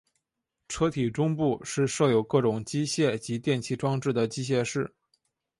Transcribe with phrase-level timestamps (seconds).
[0.67, 4.95] 车体中部是设有各种机械及电气装置的机械室。